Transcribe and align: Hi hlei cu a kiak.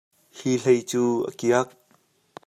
Hi 0.37 0.53
hlei 0.61 0.79
cu 0.89 1.03
a 1.27 1.31
kiak. 1.39 1.69